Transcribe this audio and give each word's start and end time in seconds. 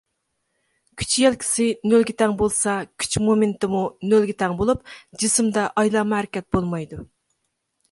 كۈچ 1.01 1.11
يەلكىسى 1.23 1.67
نۆلگە 1.91 2.15
تەڭ 2.21 2.33
بولسىلا، 2.39 2.73
كۈچ 3.03 3.19
مومېننتىمۇ 3.27 3.83
نۆلگە 4.15 4.37
تەن 4.41 4.57
بولۇپ، 4.63 4.83
جىسىمدا 5.25 5.69
ئايلانما 5.77 6.23
ھەرىكەت 6.23 6.51
بولمايدۇ. 6.59 7.03